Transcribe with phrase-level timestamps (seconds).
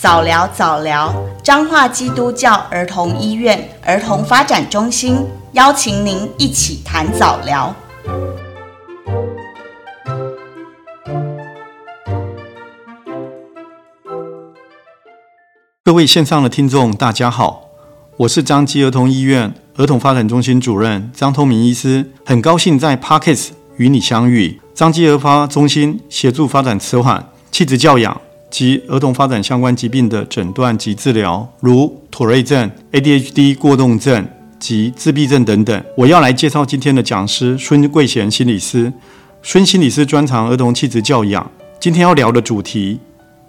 [0.00, 7.74] 早疗早疗，彰化基督教儿童医院儿童发展中心邀请您一起谈早疗。
[15.82, 17.64] 各位线上的听众，大家好，
[18.18, 24.60] 我是彰基儿童医院儿童发展中心主任张通明医师，很高兴在 Podcast 与你相遇。
[24.72, 28.20] 彰基儿发中心协助发展迟缓、气质教养。
[28.50, 34.26] 及儿童发展相关疾病的诊断及治疗，如妥瑞症、ADHD 过动症
[34.58, 35.84] 及自闭症等等。
[35.96, 38.92] 我要来介绍今天的讲师孙桂贤心理师。
[39.42, 41.50] 孙心理师专长儿童气质教养。
[41.78, 42.98] 今天要聊的主题，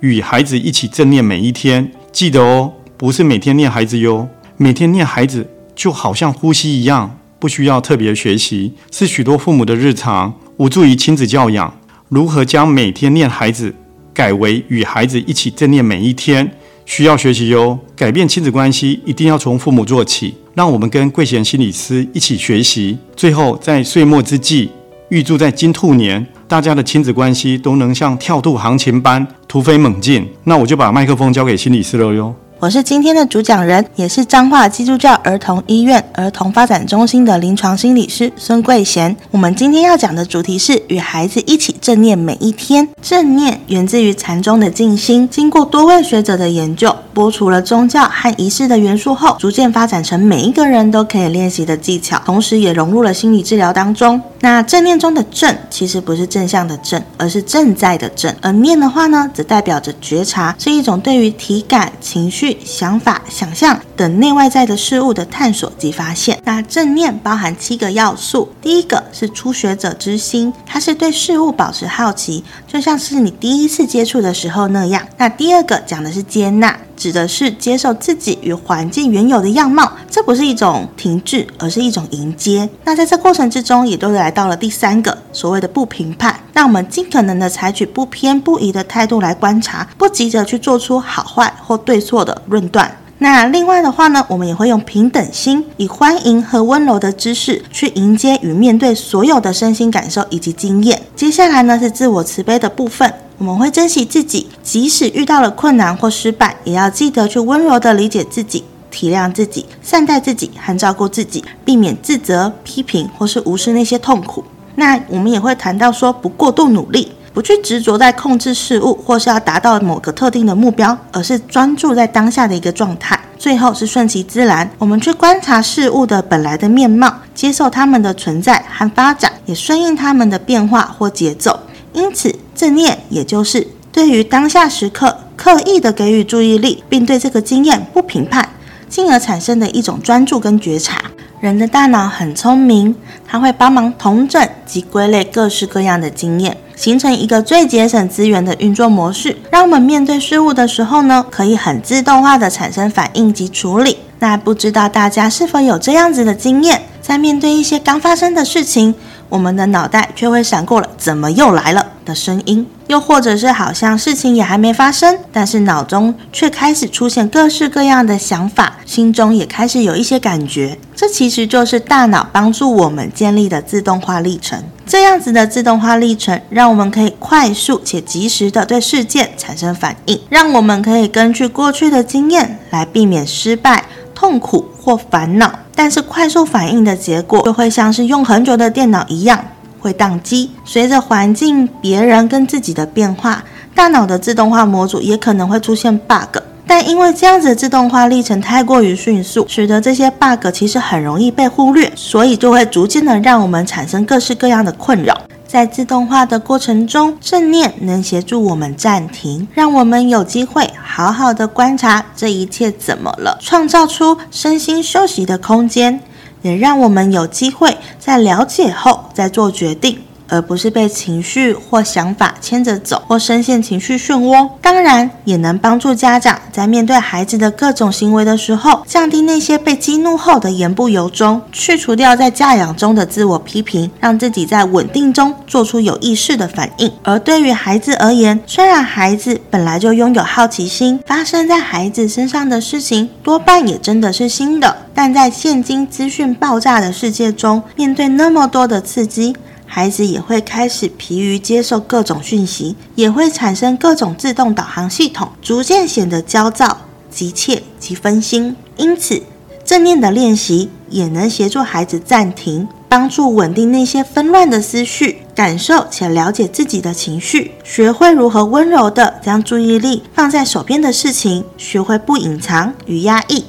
[0.00, 1.92] 与孩子一起正念每一天。
[2.10, 11.74] 记得哦，不是每天念孩子哟，每天念孩子就好像呼吸一样，不需要特别学习，是许多父母的日常，无助于亲子教养。
[12.08, 13.74] 如何将每天念孩子，
[14.14, 16.48] 改为与孩子一起正念每一天，
[16.86, 17.78] 需要学习哟。
[17.96, 20.34] 改变亲子关系一定要从父母做起。
[20.54, 22.96] 让我们跟贵贤心理师一起学习。
[23.16, 24.70] 最后，在岁末之际，
[25.08, 30.24] 预祝在金兔年，大家的亲子关系都能像跳兔行情般突飞猛进。
[30.44, 32.32] 那我就把麦克风交给心理师了哟。
[32.60, 39.14] 我是今天的主讲人，也是彰化基督教儿童医院儿童发展中心的临床心理师孙桂贤。
[39.30, 42.88] 我们今天要讲的主题是与孩子一起正念每一天。
[43.02, 54.22] 正念源自于禅宗的静心，经过多位学者的研究，剥除了宗教和仪式的元素后，逐渐发展成每一个人都可以练习的技巧，同时也融入了心理治疗当中。
[54.44, 62.58] 那正念中的正，其实不是正向的正，而是正在的正；而念的话呢，则代表着觉察，是一种对于体感、情绪。
[62.62, 66.38] 想法、想象等内外在的事物的探索及发现。
[66.44, 75.02] 那正念包含七个要素，第一个是初学者之心，它是对事物保持好奇，就像是你第一次接触的时候那样。
[75.16, 82.68] 那第二个讲的是接纳，指的是接受自己与环境原有的样貌，这不是一种停滞，而是一种迎接。
[82.84, 92.96] 那在这过程之中，也都来到了第三个所谓的不评判，让我们尽可能的采取不偏不倚的态度来观察，不急着去做出好坏或对错的论断。
[93.18, 101.00] 那另外的话呢，我们也会用平等心，以欢迎和温柔的姿势去迎接与面对所有的身心感受以及经验。
[101.14, 114.44] 接下来呢，是自我慈悲的部分，我们会珍惜自己，即使遇到了困难或失败，也要记得去温柔地理解自己，体谅自己，善待自己和照顾自己，避免自责、批评或是无视那些痛苦。
[114.76, 117.12] 那我们也会谈到说，不过度努力。
[117.32, 123.18] 不去执着在控制事物，或是要达到某个特定的目标，而是专注在当下的一个状态。
[123.36, 131.58] 最后是顺其自然，我们去观察事物的本来的面貌，接受它们的存在和发展，也顺应它们的变化或节奏。
[131.92, 138.48] 因此，正念也就是对于当下时刻刻意的给予注意力，并对这个经验不评判，
[138.88, 141.02] 进而产生的一种专注跟觉察。
[141.40, 142.94] 人的大脑很聪明，
[143.26, 146.56] 它会帮忙统整及归类各式各样的经验。
[146.74, 153.98] 形成一个最节省资源的运作模式，让我们面对事物的时候呢，可以很自动化的产生反应及处理。
[154.18, 158.94] 那不知道大家是否有这样子的经验，在面对一些刚发生的事情，
[159.28, 170.78] 我们的脑袋却会闪过了“怎么又来了”的声音，又或者是好像事情也还没发生，但是脑中却开始出现各式各样的想法，心中也开始有一些感觉。
[170.94, 174.62] 这其实就是大脑帮助我们建立的自动化历程。
[174.86, 185.50] 这样子的自动化历程，让我们可以快速且及时的对事件产生反应，让我们可以根据过去的经验来避免失败、痛苦或烦恼。
[185.74, 189.44] 但是快速反应的结果，就会像是用很久的电脑一样。
[189.84, 193.44] 会宕机，随着环境、别人跟自己的变化，
[193.74, 196.38] 大脑的自动化模组也可能会出现 bug。
[196.66, 205.20] 但因为这样子的自动化历程太过于迅速，使得这些 bug 其实很容易被忽略，所以就会逐渐的让我们产生各式各样的困扰。
[205.46, 216.00] 在自动化的过程中，正念能协助我们暂停，让我们有机会好好的观察这一切怎么了，创造出身心休息的空间。
[216.44, 219.98] 也让我们有机会在了解后再做决定。
[220.28, 224.48] 而不是被情绪或想法牵着走，或深陷情绪漩涡。
[224.60, 236.90] 当然，也能帮助家长在面对孩子的各种行为的时候，降低那些被激怒后的言不由衷，去除掉在教养中的自我批评，让自己在稳定中做出有意识的反应。
[237.02, 249.34] 而对于孩子而言，虽然孩子本来就拥有好奇心，发生在孩子身上的事情多半也真的是新的，但在现今资讯爆炸的世界中，面对那么多的刺激。
[249.66, 256.78] 孩子也会开始疲于接受各种讯息，也会产生各种自动导航系统，逐渐显得焦躁、
[257.10, 258.56] 急切及分心。
[258.76, 259.22] 因此，
[259.64, 273.44] 正念的练习也能协助孩子暂停，帮助稳定那些纷乱的思绪，感受且了解自己的情绪，学会如何温柔地将注意力放在手边的事情，学会不隐藏与压抑。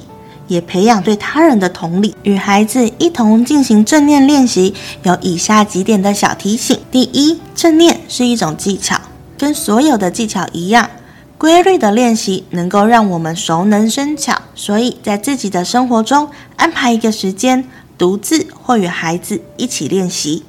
[0.48, 9.00] 也培养对他人的同理，与孩子一同进行正念练习，有以下几点的小提醒：第一，正念是一种技巧，
[9.36, 10.88] 跟所有的技巧一样，
[11.36, 14.40] 规律的练习能够让我们熟能生巧。
[14.54, 20.44] 所以在自己的生活中安排一个时间，独自或与孩子一起练习。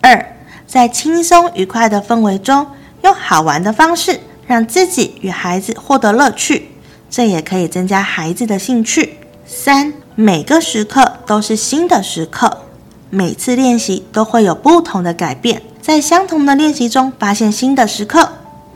[0.00, 0.36] 二，
[0.66, 2.66] 在轻松愉快的氛围中，
[3.02, 6.70] 用好玩的方式让自己与孩子获得乐趣，
[7.10, 9.18] 这也可以增加孩子的兴趣。
[9.48, 12.62] 三，每个时刻都是新的时刻，
[13.10, 15.62] 每次练习都会有不同的改变。
[15.80, 18.32] 在相同的练习中发现新的时刻，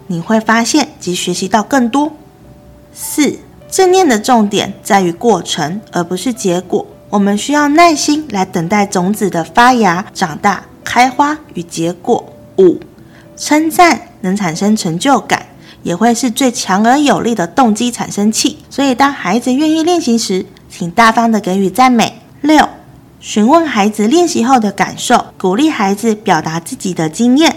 [0.06, 2.12] 你会发现及学习到更多。
[2.94, 6.86] 四，正念的重点在于过程，而不是结果。
[7.08, 12.32] 我们需要耐心来等待种子的发芽、长大、开花与结果。
[12.58, 12.78] 五，
[13.36, 15.46] 称赞能产生成就感，
[15.82, 18.58] 也会是最强而有力的动机产生器。
[18.70, 22.22] 所以，当孩子愿意练习时，请大方的给予赞美。
[22.40, 22.66] 六，
[23.18, 27.56] 询问孩子练习后的感受，鼓励孩子表达自己的经验，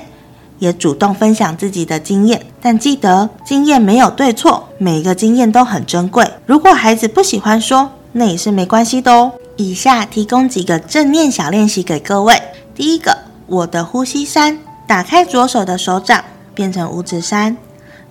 [0.60, 2.46] 也主动分享自己的经验。
[2.62, 6.30] 但记得，经验没有对错，每一个经验都很珍贵。
[6.46, 9.32] 如果孩子不喜欢说，那也是没关系的哦。
[9.56, 12.42] 以下提供几个正念小练习给各位。
[12.76, 16.24] 第一个，我的呼吸山，打开左手的手掌，
[16.54, 17.56] 变成五指山，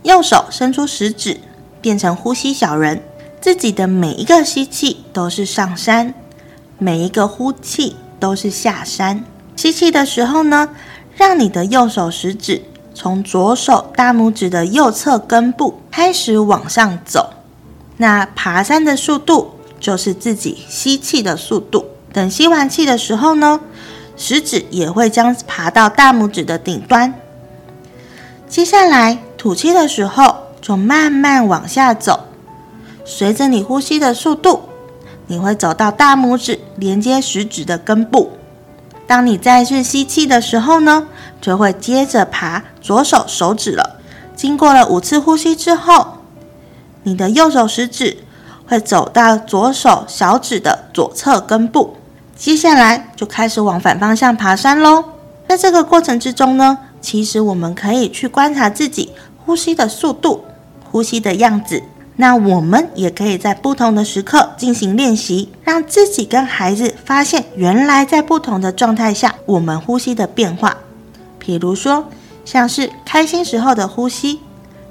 [0.04, 1.40] 右手伸出食指，
[1.80, 3.02] 变成呼吸小人。
[3.42, 6.14] 自己的每一个吸气都是上山，
[6.78, 9.24] 每一个呼气都是下山。
[9.56, 10.68] 吸气的时候呢，
[11.16, 12.62] 让你的右手食指
[12.94, 17.30] 从左手大拇指的右侧根部开始往上走，
[17.96, 21.86] 那爬山的速度就是自己吸气的速度。
[22.12, 23.58] 等吸完气的时候呢，
[24.16, 27.12] 食指也会将爬到大拇指的顶端。
[28.48, 32.28] 接下来吐气的时候，就慢慢往下走。
[33.04, 34.62] 随着你呼吸的速度，
[35.26, 38.32] 你会走到大拇指连接食指的根部。
[39.06, 41.06] 当你再次吸气的时候呢，
[41.40, 43.98] 就会接着爬左手手指了。
[44.34, 46.18] 经过了五次呼吸之后，
[47.02, 48.18] 你的右手食指
[48.66, 51.96] 会走到左手小指的左侧根部。
[52.34, 55.04] 接下来就开始往反方向爬山喽。
[55.46, 59.10] 在这个过程之中呢，其实我们可以去观察自己
[59.44, 60.44] 呼吸的速度、
[60.90, 61.82] 呼吸的样子。
[62.22, 70.76] 那我们也可以在不同的时刻进行练习，让自己跟孩子发现原来在不同的状态下，我们呼吸的变化。
[71.40, 72.04] 比如说，
[72.44, 74.38] 像是开心时候的呼吸、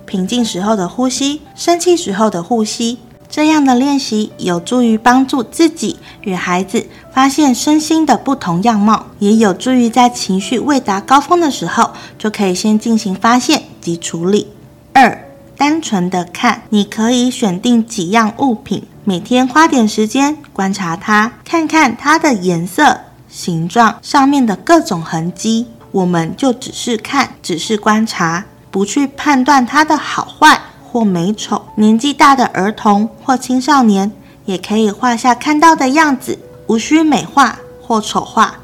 [0.06, 2.98] 平静时候的呼吸、生气时候的呼吸，
[3.30, 14.48] 这样的练习有助于帮助自己与孩子发现身心的不同样貌，也有助于在情绪未达高峰的时候，就可以先进行发现及处理。
[14.92, 15.31] 二。
[15.62, 25.68] 单纯的看，你可以选定几样物品，每天花点时间观察它，看看它的颜色、形状上面的各种痕迹。
[25.92, 31.62] 我们就只是看，只是观察，不去判断它的好坏或美丑。
[31.76, 34.12] 年纪大的儿童或青少年
[34.46, 38.56] 也可以画下看到的样子，无需美化或丑化，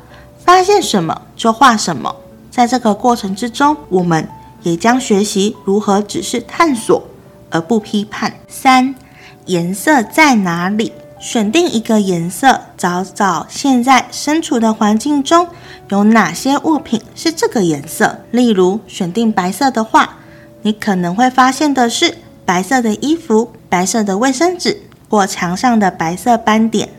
[0.43, 2.15] 发现什么就画什么。
[2.49, 4.27] 在这个过程之中，我们。
[4.67, 7.01] 也将学习如何只是探索
[7.49, 8.33] 而不批判。
[8.49, 8.93] 三，
[9.45, 10.91] 颜色在哪里？
[11.19, 15.47] 选定一个颜色，找找现在身处的环境中
[15.89, 18.19] 有哪些物品是这个颜色。
[18.31, 20.17] 例如，选定白色的话，
[20.63, 26.89] 你可能会发现的是白色的衣服、白色的卫生纸或墙上的白色斑点。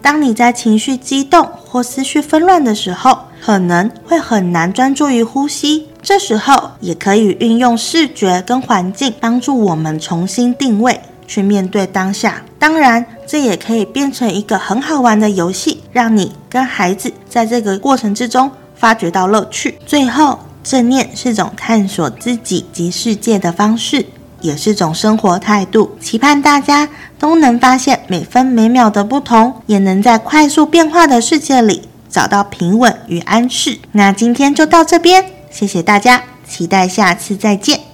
[0.00, 5.89] 当你在情绪激动或思绪纷乱的时候，可能会很难专注于呼吸。
[6.10, 12.42] 这时候也可以运用视觉跟环境帮助我们重新定位，去面对当下。
[12.58, 19.78] 当然，这也可以变成一个很好玩的游戏，让你跟孩子在这个过程之中发掘到乐趣。
[19.86, 24.04] 最后，正念是种探索自己及世界的方式，
[24.40, 25.96] 也是种生活态度。
[26.00, 26.88] 期盼大家
[27.20, 33.78] 都能发现每分每秒的不同，也能在快速变化的世界里找到平稳与安适。
[33.92, 35.24] 那今天就到这边。
[35.50, 37.89] 谢谢大家，期待下次再见。